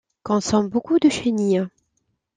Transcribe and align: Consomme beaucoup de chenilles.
Consomme 0.23 0.67
beaucoup 0.67 0.97
de 0.99 1.09
chenilles. 1.09 1.67